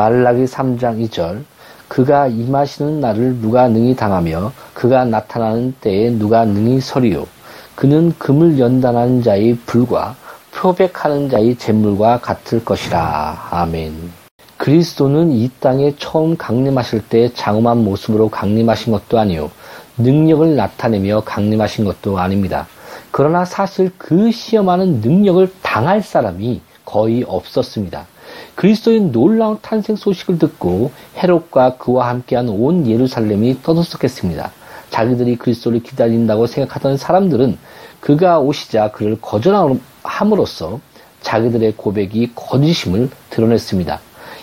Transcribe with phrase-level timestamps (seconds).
[0.00, 1.42] 말라기 3장 2절
[1.88, 7.26] 그가 임하시는 날을 누가 능히 당하며 그가 나타나는 때에 누가 능히 서리요
[7.74, 10.16] 그는 금을 연단하는 자의 불과
[10.54, 13.48] 표백하는 자의 재물과 같을 것이라.
[13.50, 14.10] 아멘.
[14.56, 19.50] 그리스도는 이 땅에 처음 강림하실 때 장엄한 모습으로 강림하신 것도 아니요
[19.98, 22.66] 능력을 나타내며 강림하신 것도 아닙니다.
[23.10, 28.06] 그러나 사실 그 시험하는 능력을 당할 사람이 거의 없었습니다.
[28.54, 34.50] 그리스도의 놀라운 탄생 소식을 듣고 헤롯과 그와 함께한 온 예루살렘이 떠들썩했습니다.
[34.90, 37.58] 자기들이 그리스도를 기다린다고 생각하던 사람들은
[38.00, 40.80] 그가 오시자 그를 거절함으로써
[41.22, 44.00] 자기들의 고백이 거짓임을 드러냈습니다.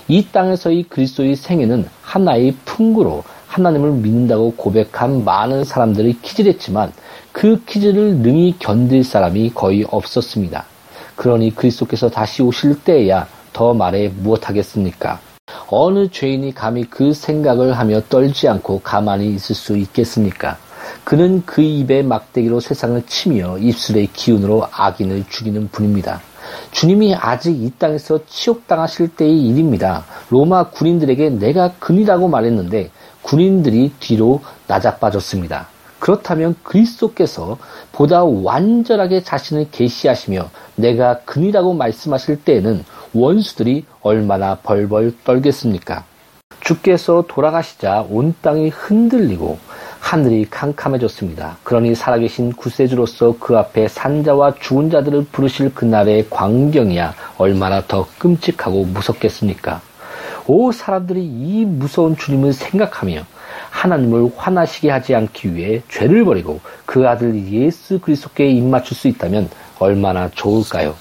[0.10, 6.94] 이 땅에서의 그리스도의 생애는 하나의 풍구로 하나님을 믿는다고 고백한 많은 사람들이 키질했지만
[7.32, 10.66] 그 키질을 능히 견딜 사람이 거의 없었습니다.
[11.16, 13.28] 그러니 그리스도께서 다시 오실 때에야
[13.58, 15.20] 더 말해 무엇하겠습니까?
[15.70, 20.58] 어느 죄인이 감히 그 생각을 하며 떨지 않고 가만히 있을 수 있겠습니까?
[21.04, 26.22] 그는 그 입에 막대기로 세상을 치며 입술의 기운으로 악인을 죽이는 분입니다.
[26.70, 30.06] 주님이 아직 이 땅에서 치욕당하실 때의 일입니다.
[30.30, 32.92] 로마 군인들에게 내가 근이라고 말했는데
[33.24, 35.68] 군인들이 뒤로 나자빠졌습니다.
[35.98, 37.58] 그렇다면 그리스도께서
[37.92, 42.86] 보다 완전하게 자신을 계시하시며 내가 근이라고 말씀하실 때에는
[43.20, 46.04] 원수들이 얼마나 벌벌 떨겠습니까?
[46.60, 49.58] 주께서 돌아가시자 온 땅이 흔들리고
[50.00, 51.58] 하늘이 캄캄해졌습니다.
[51.64, 59.82] 그러니 살아계신 구세주로서 그 앞에 산자와 죽은 자들을 부르실 그날의 광경이야 얼마나 더 끔찍하고 무섭겠습니까?
[60.46, 63.24] 오 사람들이 이 무서운 주님을 생각하며
[63.70, 70.30] 하나님을 화나시게 하지 않기 위해 죄를 버리고 그 아들 예수 그리스도께 입맞출 수 있다면 얼마나
[70.30, 70.96] 좋을까요?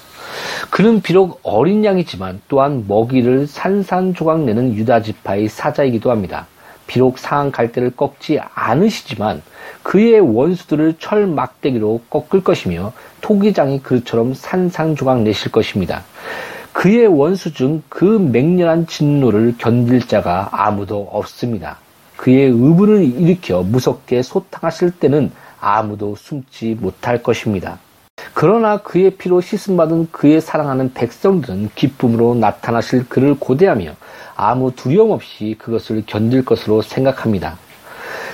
[0.69, 6.47] 그는 비록 어린 양이지만 또한 먹이를 산산조각 내는 유다 지파의 사자이기도 합니다.
[6.87, 9.41] 비록 상한 갈대를 꺾지 않으시지만
[9.83, 16.03] 그의 원수들을 철 막대기로 꺾을 것이며 토기장이 그처럼 산산조각 내실 것입니다.
[16.73, 21.79] 그의 원수 중 그 맹렬한 진노를 견딜 자가 아무도 없습니다.
[22.15, 27.79] 그의 의분을 일으켜 무섭게 소탕하실 때는 아무도 숨지 못할 것입니다.
[28.39, 33.95] 그러나 그의 피로 씻음받은 그의 사랑하는 백성들은 기쁨으로 나타나실 그를 고대하며
[34.35, 37.57] 아무 두려움 없이 그것을 견딜 것으로 생각합니다.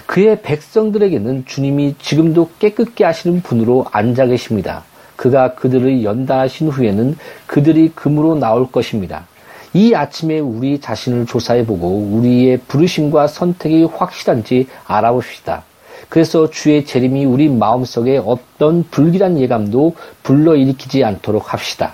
[0.05, 4.83] 그의 백성들에게는 주님이 지금도 깨끗게 하시는 분으로 앉아 계십니다.
[5.15, 7.15] 그가 그들을 연단하신 후에는
[7.47, 9.25] 그들이 금으로 나올 것입니다.
[9.71, 15.63] 이 아침에 우리 자신을 조사해보고 우리의 부르심과 선택이 확실한지 알아봅시다.
[16.09, 21.93] 그래서 주의 재림이 우리 마음속에 어떤 불길한 예감도 불러일으키지 않도록 합시다.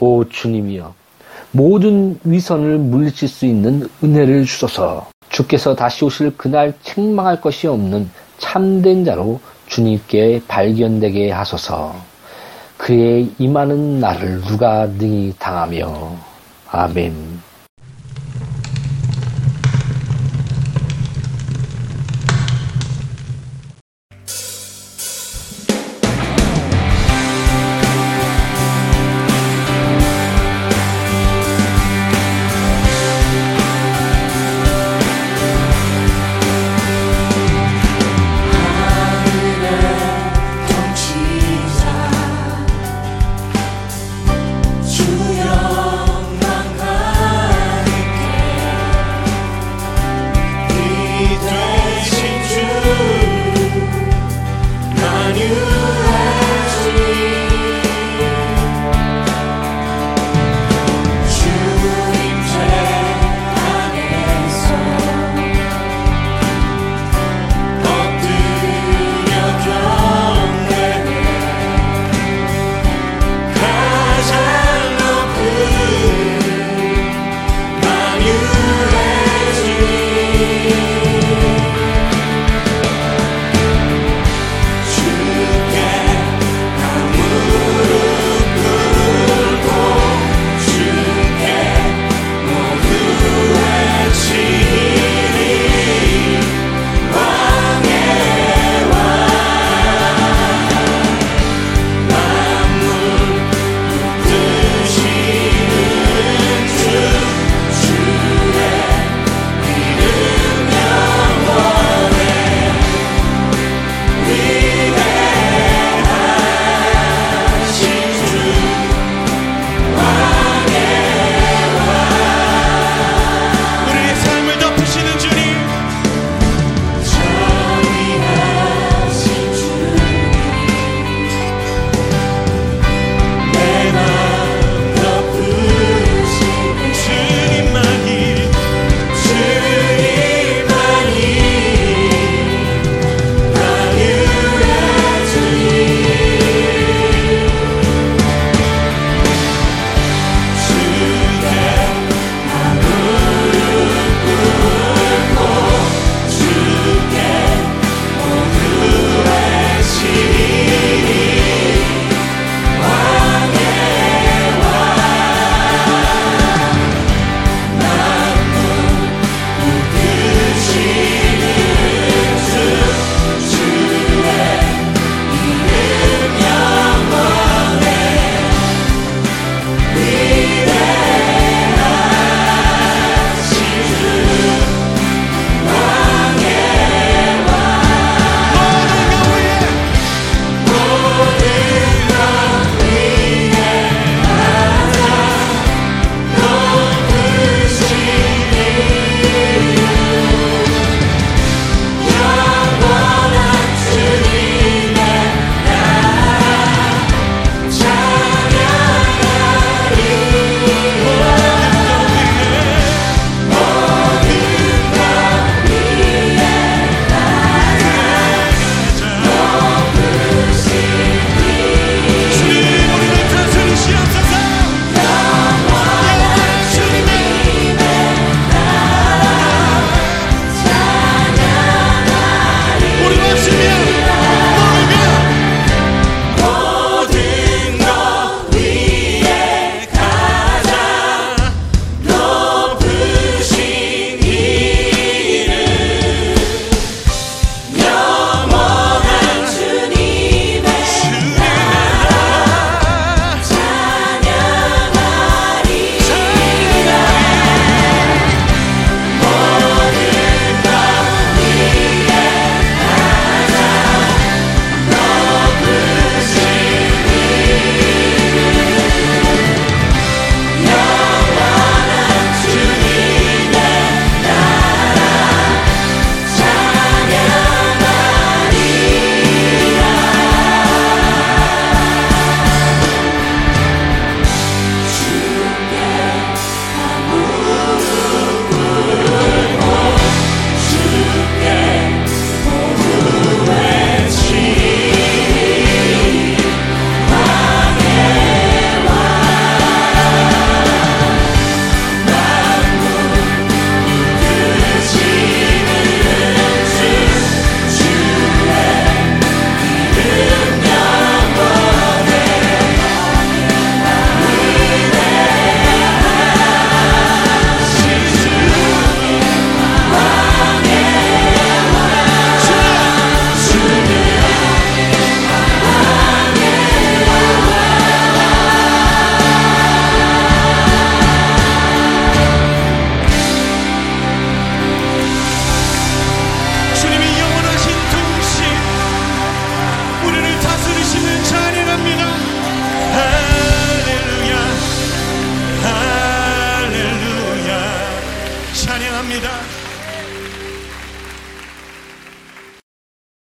[0.00, 0.94] 오 주님이여
[1.52, 5.06] 모든 위선을 물리칠 수 있는 은혜를 주소서.
[5.28, 11.94] 주께서 다시 오실 그날 책망할 것이 없는 참된 자로 주님께 발견되게 하소서.
[12.76, 16.16] 그의 임하는 날을 누가 능히 당하며.
[16.70, 17.51] 아멘